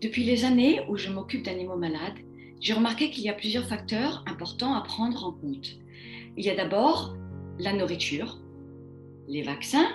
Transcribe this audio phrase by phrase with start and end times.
[0.00, 2.18] Depuis les années où je m'occupe d'animaux malades,
[2.58, 5.76] j'ai remarqué qu'il y a plusieurs facteurs importants à prendre en compte.
[6.38, 7.14] Il y a d'abord
[7.58, 8.38] la nourriture,
[9.28, 9.88] les vaccins,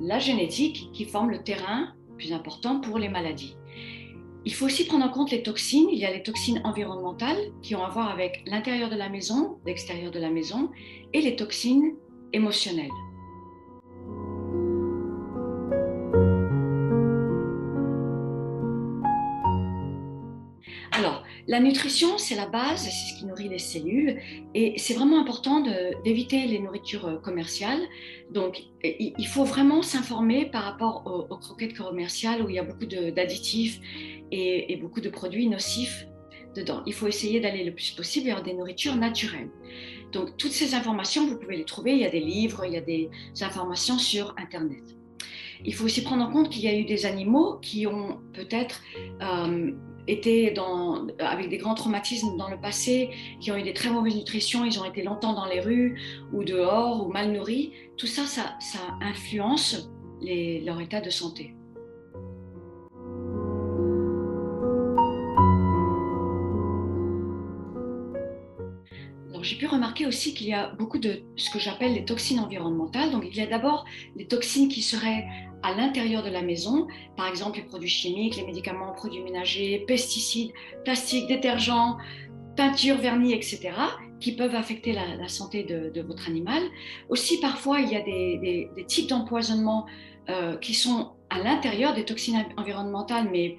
[0.00, 3.56] la génétique qui forment le terrain plus important pour les maladies.
[4.46, 5.88] Il faut aussi prendre en compte les toxines.
[5.90, 9.58] Il y a les toxines environnementales qui ont à voir avec l'intérieur de la maison,
[9.66, 10.70] l'extérieur de la maison,
[11.12, 11.94] et les toxines
[12.32, 12.88] émotionnelles.
[21.48, 24.18] La nutrition, c'est la base, c'est ce qui nourrit les cellules
[24.54, 25.64] et c'est vraiment important
[26.04, 27.80] d'éviter les nourritures euh, commerciales.
[28.32, 32.86] Donc, il faut vraiment s'informer par rapport aux, croquettes commerciales où il y a beaucoup
[32.86, 33.80] d'additifs
[34.32, 36.08] et, beaucoup de produits nocifs
[36.56, 36.82] dedans.
[36.86, 39.50] Il faut essayer d'aller le plus possible vers des nourritures naturelles.
[40.12, 41.92] Donc, toutes ces informations, vous pouvez les trouver.
[41.92, 43.08] Il y a des livres, il y a des
[43.40, 44.82] informations sur Internet.
[45.64, 48.82] Il faut aussi prendre en compte qu'il y a eu des animaux qui ont peut-être
[49.22, 49.72] euh,
[50.08, 54.14] étaient dans, avec des grands traumatismes dans le passé, qui ont eu des très mauvaises
[54.14, 56.00] nutritions, ils ont été longtemps dans les rues
[56.32, 59.90] ou dehors ou mal nourris, tout ça, ça, ça influence
[60.22, 61.55] leur état de santé.
[69.46, 73.12] J'ai pu remarquer aussi qu'il y a beaucoup de ce que j'appelle les toxines environnementales.
[73.12, 73.84] Donc, il y a d'abord
[74.16, 75.26] les toxines qui seraient
[75.62, 76.86] à l'intérieur de la maison,
[77.16, 80.52] par exemple les produits chimiques, les médicaments, produits ménagers, pesticides,
[80.84, 81.96] plastiques, détergents,
[82.56, 83.70] peintures, vernis, etc.,
[84.20, 86.62] qui peuvent affecter la, santé de, votre animal.
[87.08, 89.86] Aussi, parfois, il y a des, types d'empoisonnement
[90.28, 93.56] euh, qui sont à l'intérieur des toxines environnementales, mais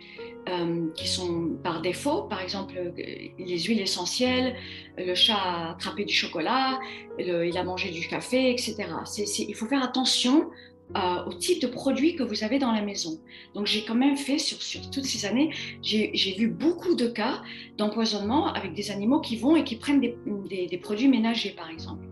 [0.49, 4.55] euh, qui sont par défaut, par exemple les huiles essentielles,
[4.97, 6.79] le chat a attrapé du chocolat,
[7.19, 8.75] il a mangé du café, etc.
[9.17, 10.49] il faut faire attention
[10.95, 13.19] euh, au type de produits que vous avez dans la maison.
[13.53, 14.57] Donc j'ai quand même fait, sur,
[14.89, 15.51] toutes ces années,
[15.81, 17.41] j'ai vu beaucoup de cas
[17.77, 22.05] d'empoisonnement avec des animaux qui vont et qui prennent des, produits ménagers, par exemple.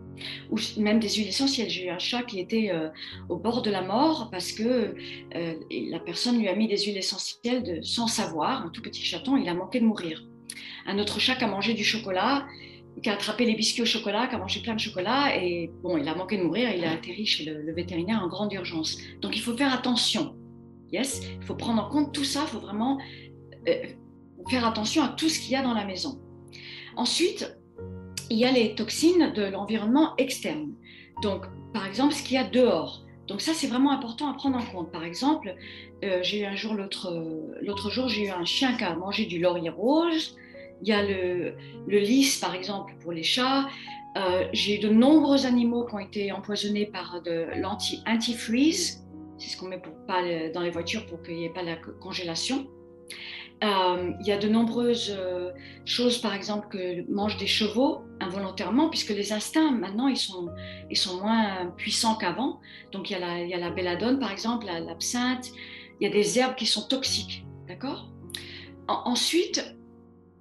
[0.52, 1.70] Ou même des huiles essentielles.
[1.70, 2.90] J'ai eu un chat qui était euh,
[3.30, 4.96] au bord de la mort parce que
[5.36, 8.66] euh, la personne lui a mis des huiles essentielles sans savoir.
[8.66, 10.24] Un tout petit chaton, il a manqué de mourir.
[10.86, 12.46] Un autre chat qui a mangé du chocolat
[13.02, 15.98] qui a attrapé les biscuits au chocolat, qui a mangé plein de chocolat, et bon,
[15.98, 18.98] il a manqué de mourir, il a atterri chez le, vétérinaire en grande urgence.
[19.22, 20.36] Donc il faut faire attention.
[20.92, 23.00] Yes, il faut prendre en compte tout ça, il faut vraiment
[23.68, 23.74] euh,
[24.50, 26.22] faire attention à tout ce qu'il y a dans la maison.
[26.96, 27.58] Ensuite,
[28.30, 30.72] il y a les toxines de l'environnement externe.
[31.22, 33.04] Donc, par exemple, ce qu'il y a dehors.
[33.28, 34.92] Donc ça, c'est vraiment important à prendre en compte.
[34.92, 35.56] Par exemple,
[36.04, 39.40] euh, j'ai eu un jour, l'autre jour, j'ai eu un chien qui a mangé du
[39.40, 40.36] laurier rose,
[40.82, 41.56] il y a le,
[41.88, 43.68] le lys, par exemple, pour les chats.
[44.18, 49.04] Euh, j'ai de nombreux animaux qui ont été empoisonnés par de l'anti-antifreeze.
[49.38, 50.22] C'est ce qu'on met pour pas
[50.54, 52.68] dans les voitures pour qu'il n'y ait pas la congélation.
[53.64, 55.52] Euh, il y a de nombreuses euh,
[55.86, 60.50] choses, par exemple, que mangent des chevaux involontairement, puisque les instincts, maintenant, ils sont,
[60.90, 62.60] ils sont moins puissants qu'avant.
[62.92, 65.52] Donc, il y, a la, il y a la belladone, par exemple, l'absinthe.
[66.00, 67.46] Il y a des herbes qui sont toxiques.
[67.68, 68.12] D'accord?
[68.88, 69.76] Ensuite,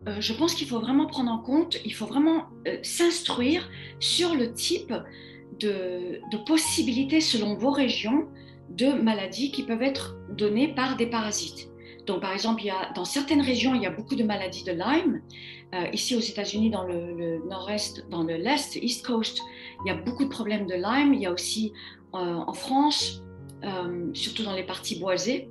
[0.09, 3.69] euh, je pense qu'il faut vraiment prendre en compte, il faut vraiment euh, s'instruire
[4.01, 4.93] sur le type
[5.61, 8.29] de, possibilités selon vos régions
[8.71, 11.71] de maladies qui peuvent être données par des parasites.
[12.07, 14.65] Donc, par exemple, il y a, dans certaines régions, il y a beaucoup de maladies
[14.65, 15.23] de Lyme.
[15.75, 19.41] Euh, ici, aux États-Unis, dans le, nord-est, dans le l'est, East Coast,
[19.85, 21.15] il y a beaucoup de problèmes de Lyme.
[21.15, 21.73] Il y a aussi
[22.13, 23.25] en France,
[24.13, 25.49] surtout dans les parties boisées,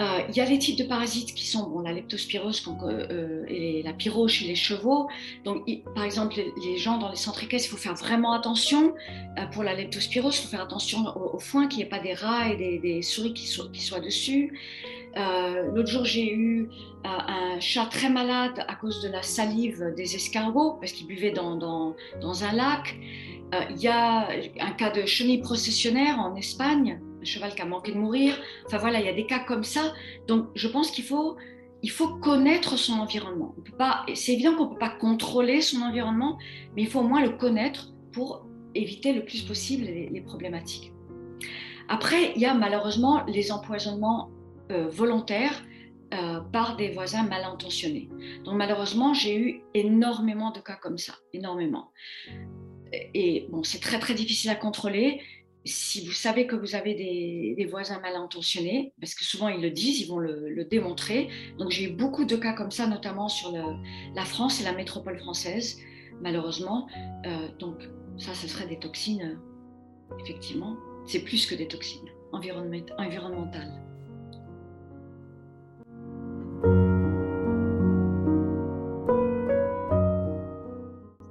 [0.00, 3.82] euh, il y a les types de parasites qui sont bon, la leptospirose euh, et
[3.82, 5.08] la pyro chez les chevaux.
[5.44, 8.94] Donc, par exemple, les, gens dans les centres équestres, il faut faire vraiment attention.
[9.38, 12.14] Euh, pour la leptospirose, il faut faire attention au, foin, qu'il n'y ait pas des
[12.14, 14.56] rats et des, souris qui, soient dessus.
[15.16, 16.68] L'autre jour, j'ai eu
[17.04, 21.94] un chat très malade à cause de la salive des escargots, parce qu'il buvait dans,
[22.22, 22.96] un lac.
[23.70, 24.28] Il y a
[24.60, 28.34] un cas de chenille processionnaire en Espagne un cheval qui a manqué de mourir.
[28.66, 29.92] Enfin voilà, il y a des cas comme ça.
[30.26, 31.36] Donc je pense qu'il faut,
[31.82, 33.54] il faut connaître son environnement.
[34.14, 36.38] C'est évident qu'on ne peut pas contrôler son environnement,
[36.74, 40.92] mais il faut au moins le connaître pour éviter le plus possible les, problématiques.
[41.88, 44.28] Après, il y a malheureusement les empoisonnements
[44.70, 45.64] euh, volontaires
[46.14, 48.08] euh, par des voisins mal intentionnés.
[48.44, 51.92] Donc malheureusement, j'ai eu énormément de cas comme ça, énormément.
[52.92, 55.20] Et bon, c'est très très difficile à contrôler
[55.68, 59.70] si vous savez que vous avez des, voisins mal intentionnés, parce que souvent ils le
[59.70, 61.28] disent, ils vont le, démontrer.
[61.58, 63.52] Donc j'ai eu beaucoup de cas comme ça, notamment sur
[64.14, 65.78] la France et la métropole française,
[66.20, 66.88] malheureusement.
[67.26, 67.76] Euh, donc
[68.16, 69.38] ça, ce serait des toxines,
[70.20, 70.76] effectivement.
[71.06, 73.87] C'est plus que des toxines environnementales.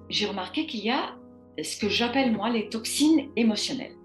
[0.10, 1.16] J'ai remarqué qu'il y a
[1.62, 3.96] ce que j'appelle moi les toxines émotionnelles.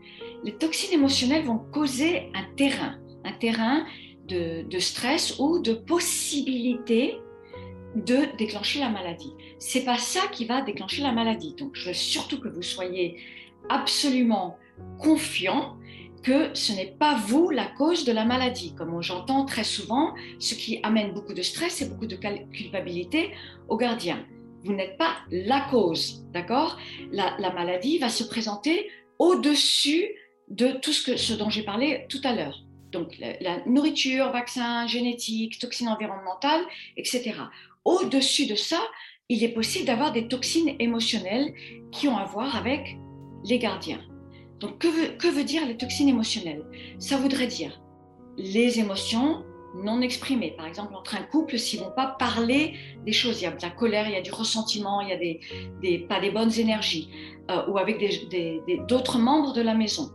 [0.44, 3.84] Les toxines émotionnelles vont causer un terrain, un terrain
[4.28, 7.18] de, stress ou de possibilité
[7.94, 9.32] de déclencher la maladie.
[9.58, 11.54] C'est pas ça qui va déclencher la maladie.
[11.58, 13.18] Donc, je veux surtout que vous soyez
[13.68, 14.56] absolument
[14.98, 15.76] confiant
[16.22, 18.74] que ce n'est pas vous la cause de la maladie.
[18.74, 23.32] Comme j'entends très souvent, ce qui amène beaucoup de stress et beaucoup de culpabilité
[23.68, 24.24] aux gardiens.
[24.64, 26.78] Vous n'êtes pas la cause, d'accord?
[27.10, 30.08] La, maladie va se présenter au-dessus
[30.48, 32.62] de tout ce, que, ce dont j'ai parlé tout à l'heure.
[32.90, 36.62] Donc la, nourriture, vaccin, génétique, toxines environnementales,
[36.96, 37.34] etc.
[37.84, 38.80] Au-dessus de ça,
[39.28, 41.54] il est possible d'avoir des toxines émotionnelles
[41.90, 42.96] qui ont à voir avec
[43.44, 44.02] les gardiens.
[44.60, 46.64] Donc, que veut dire les toxines émotionnelles?
[46.98, 47.80] Ça voudrait dire
[48.36, 50.52] les émotions non exprimées.
[50.56, 52.74] Par exemple, entre un couple, s'ils vont pas parler
[53.04, 55.12] des choses, il y a de la colère, il y a du ressentiment, il y
[55.12, 57.10] a des, pas des bonnes énergies,
[57.50, 57.98] euh, ou avec
[58.88, 60.10] d'autres membres de la maison.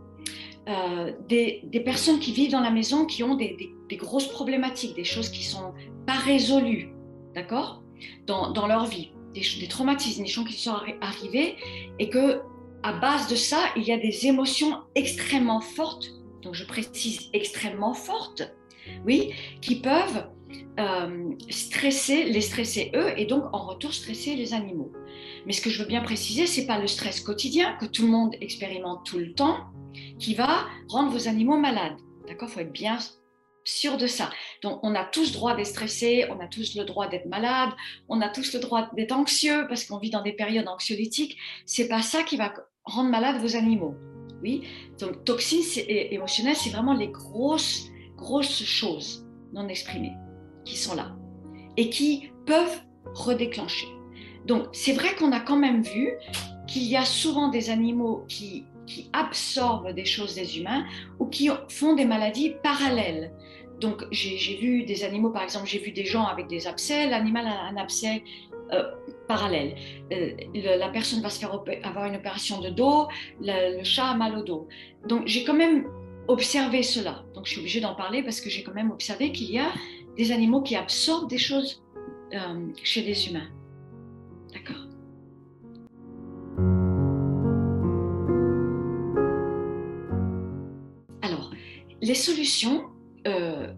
[0.68, 3.58] Euh, des, personnes qui vivent dans la maison qui ont des,
[3.94, 5.74] grosses problématiques, des choses qui sont
[6.06, 6.94] pas résolues,
[7.36, 7.84] d'accord?
[8.26, 11.56] Dans, dans, leur vie, des, traumatismes, des choses qui sont arrivés
[12.00, 12.42] et que
[12.84, 16.12] à base de ça, il y a des émotions extrêmement fortes,
[16.42, 18.44] donc je précise extrêmement fortes,
[19.06, 20.28] oui, qui peuvent
[20.80, 24.92] euh, stresser, les stresser eux et donc en retour stresser les animaux.
[25.46, 28.10] Mais ce que je veux bien préciser, c'est pas le stress quotidien que tout le
[28.10, 29.58] monde expérimente tout le temps
[30.20, 31.98] qui va rendre vos animaux malades.
[32.28, 33.00] D'accord, faut être bien
[33.64, 34.30] sûr de ça.
[34.62, 37.70] Donc, on a tous droit d'être stressé, on a tous le droit d'être malade,
[38.08, 41.38] on a tous le droit d'être anxieux parce qu'on vit dans des périodes anxiolytiques.
[41.66, 42.54] C'est pas ça qui va
[42.86, 43.96] rendre malade vos animaux.
[44.42, 44.62] Oui.
[45.00, 50.16] Donc, toxines émotionnelles, c'est vraiment les grosses, grosses choses non exprimées
[50.66, 51.16] qui sont là
[51.78, 52.82] et qui peuvent
[53.14, 53.88] redéclencher.
[54.46, 56.14] Donc, c'est vrai qu'on a quand même vu
[56.68, 60.86] qu'il y a souvent des animaux qui qui absorbent des choses des humains
[61.20, 63.32] ou qui font des maladies parallèles.
[63.80, 67.46] Donc j'ai vu des animaux, par exemple, j'ai vu des gens avec des abcès, l'animal
[67.46, 68.24] a un abcès
[68.74, 68.84] euh,
[69.28, 69.76] parallèle.
[70.12, 70.32] Euh,
[70.78, 71.52] la personne va se faire
[71.84, 73.08] avoir une opération de dos,
[73.40, 74.68] le, chat a mal au dos.
[75.08, 75.86] Donc j'ai quand même
[76.28, 77.24] observé cela.
[77.34, 79.72] Donc je suis obligée d'en parler parce que j'ai quand même observé qu'il y a
[80.18, 81.84] des animaux qui absorbent des choses
[82.34, 83.50] euh, chez les humains.
[84.54, 84.88] D'accord
[92.02, 92.86] les solutions
[93.28, 93.74] euh,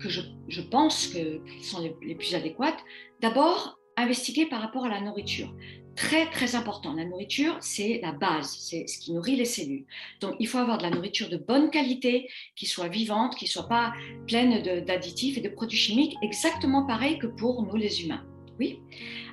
[0.00, 2.78] que je, pense que, sont les, plus adéquates,
[3.20, 5.54] d'abord, investiguer par rapport à la nourriture.
[5.98, 6.92] Très, très important.
[6.94, 9.84] La nourriture, c'est la base, c'est ce qui nourrit les cellules.
[10.20, 13.66] Donc, il faut avoir de la nourriture de bonne qualité, qui soit vivante, qui soit
[13.66, 13.92] pas
[14.28, 18.24] pleine d'additifs et de produits chimiques, exactement pareil que pour nous, les humains.
[18.60, 18.78] Oui.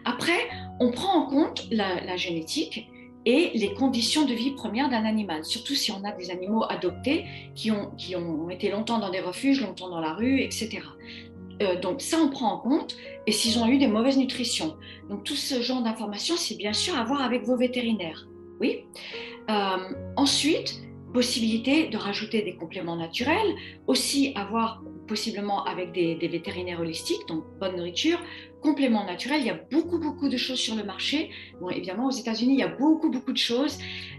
[0.06, 2.88] Après, on prend en compte la génétique
[3.26, 7.26] et les conditions de vie premières d'un animal, surtout si on a des animaux adoptés
[7.56, 10.82] qui ont, qui ont été longtemps dans des refuges, longtemps dans la rue, etc.
[11.62, 12.98] Euh, donc ça, on prend en compte,
[13.28, 14.76] et s'ils ont eu des mauvaises nutritions.
[15.10, 18.28] Donc tout ce genre d'informations, c'est bien sûr à voir avec vos vétérinaires.
[18.60, 18.86] Oui.
[19.50, 19.78] Euh,
[20.16, 20.82] ensuite,
[21.14, 23.56] possibilité de rajouter des compléments naturels,
[23.88, 28.20] aussi avoir possiblement avec des, vétérinaires holistiques, donc bonne nourriture,
[28.62, 29.42] compléments naturels.
[29.42, 31.30] Il y a beaucoup, beaucoup de choses sur le marché.
[31.62, 33.78] Bon, évidemment, aux États-Unis, il y a beaucoup, beaucoup de choses.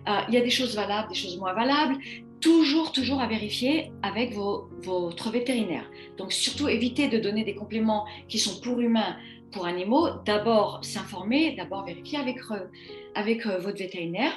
[0.08, 1.96] Euh, il y a des choses valables, des choses moins valables.
[2.40, 5.90] Toujours, toujours à vérifier avec vos, votre vétérinaire.
[6.18, 9.16] Donc, surtout, évitez de donner des compléments qui sont pour humains,
[9.52, 10.08] pour animaux.
[10.24, 12.66] D'abord, s'informer, d'abord vérifier avec, euh,
[13.14, 14.32] avec euh, votre vétérinaire.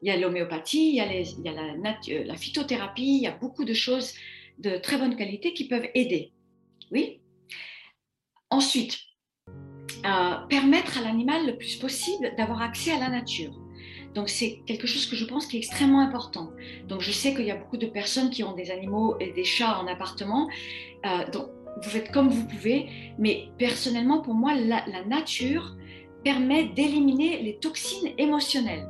[0.00, 3.74] Il y a l'homéopathie, il y a, la, la phytothérapie, il y a beaucoup de
[3.74, 4.14] choses
[4.58, 6.32] de très bonne qualité qui peuvent aider.
[6.90, 7.20] Oui?
[8.50, 8.98] Ensuite,
[10.48, 13.61] permettre à l'animal le plus possible d'avoir accès à la nature.
[14.14, 16.50] Donc c'est quelque chose que je pense qui est extrêmement important.
[16.88, 19.44] Donc je sais qu'il y a beaucoup de personnes qui ont des animaux et des
[19.44, 20.48] chats en appartement.
[21.06, 21.48] Euh, donc
[21.82, 22.88] vous faites comme vous pouvez,
[23.18, 25.76] mais personnellement pour moi la, nature
[26.22, 28.86] permet d'éliminer les toxines émotionnelles.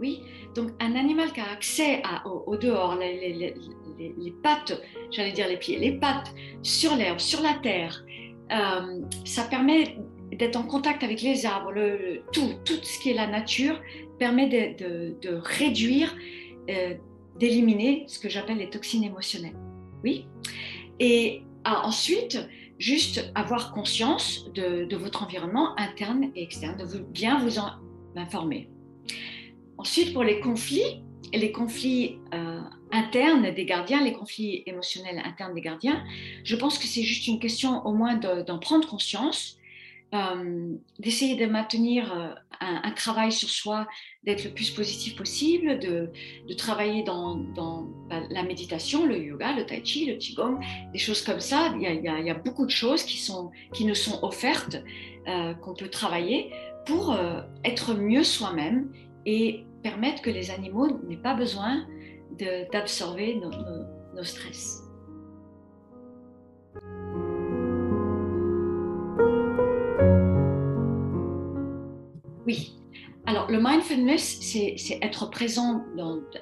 [0.00, 0.22] Oui,
[0.54, 4.78] donc un animal qui a accès au, dehors, les pattes,
[5.12, 8.04] j'allais dire les pieds, les pattes sur l'herbe, sur la terre,
[8.52, 9.96] euh, ça permet
[10.32, 13.80] d'être en contact avec les arbres, le, tout, tout ce qui est la nature
[14.18, 16.14] permet de, réduire,
[16.70, 16.94] euh,
[17.38, 19.56] d'éliminer ce que j'appelle les toxines émotionnelles.
[20.02, 20.26] Oui.
[21.00, 22.38] Et ah, ensuite,
[22.78, 27.70] juste avoir conscience de, de, votre environnement interne et externe, de vous, bien vous en
[28.16, 28.68] informer.
[29.78, 31.02] Ensuite, pour les conflits,
[31.32, 32.60] les conflits euh,
[32.92, 36.04] internes des gardiens, les conflits émotionnels internes des gardiens,
[36.44, 39.58] je pense que c'est juste une question au moins d'en prendre conscience
[40.14, 42.28] euh, d'essayer de maintenir euh,
[42.60, 43.88] un, travail sur soi,
[44.22, 46.10] d'être le plus positif possible, de,
[46.56, 47.36] travailler dans,
[48.08, 50.60] bah, la méditation, le yoga, le tai chi, le qigong,
[50.92, 51.74] des choses comme ça.
[51.74, 54.82] Il y a, beaucoup de choses qui, sont, qui nous sont offertes,
[55.26, 56.52] euh, qu'on peut travailler
[56.86, 57.16] pour
[57.64, 58.92] être mieux soi-même
[59.24, 61.86] et permettre que les animaux n'aient pas besoin
[62.72, 63.40] d'absorber
[64.14, 64.83] nos stress.
[73.54, 75.84] Le mindfulness, c'est être présent,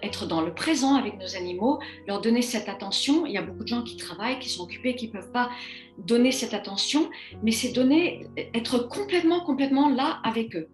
[0.03, 1.79] être dans le présent avec nos animaux,
[2.09, 3.27] leur donner cette attention.
[3.27, 5.51] Il y a beaucoup de gens qui travaillent, qui sont occupés, qui ne peuvent pas
[5.99, 7.11] donner cette attention,
[7.43, 10.69] mais c'est donner, être complètement, complètement là avec eux.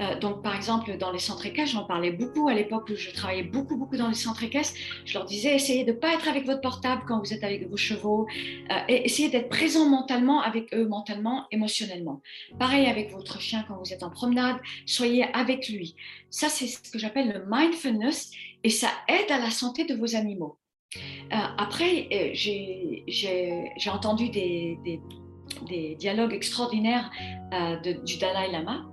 [0.00, 3.10] Euh, donc, par exemple, dans les centres équestres, j'en parlais beaucoup à l'époque où je
[3.10, 4.78] travaillais beaucoup, beaucoup dans les centres équestres.
[5.04, 7.68] Je leur disais, essayez de ne pas être avec votre portable quand vous êtes avec
[7.68, 8.26] vos chevaux,
[8.70, 12.20] euh, et essayez d'être présent mentalement avec eux, mentalement, émotionnellement.
[12.58, 15.94] Pareil avec votre chien quand vous êtes en promenade, soyez avec lui.
[16.30, 18.32] Ça, c'est ce que j'appelle le mindfulness,
[18.64, 20.58] et ça aide à la santé de vos animaux.
[20.96, 24.78] Euh, après, euh, j'ai entendu des,
[25.98, 27.10] dialogues extraordinaires
[27.52, 28.86] euh, du Dalai Lama.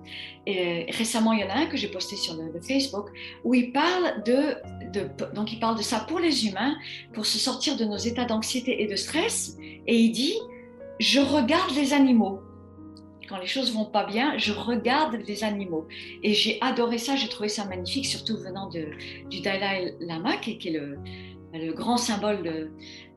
[0.45, 2.35] Récemment, il y en a un que j'ai posté sur
[2.67, 3.09] Facebook
[3.43, 6.75] où il parle de, donc il parle de ça pour les humains,
[7.13, 9.57] pour se sortir de nos états d'anxiété et de stress.
[9.87, 10.35] Et il dit,
[10.99, 12.41] je regarde les animaux.
[13.29, 15.87] Quand les choses vont pas bien, je regarde les animaux.
[16.21, 20.71] Et j'ai adoré ça, j'ai trouvé ça magnifique, surtout venant du Dalai Lama, qui est
[20.71, 20.97] le,
[21.53, 22.71] le grand symbole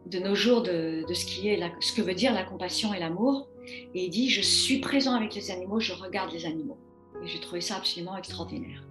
[0.06, 3.48] de, nos jours de, ce, qui est ce que veut dire la compassion et l'amour.
[3.94, 6.78] Et il dit, je suis présent avec les animaux, je regarde les animaux.
[7.22, 8.84] Et j'ai trouvé ça absolument extraordinaire.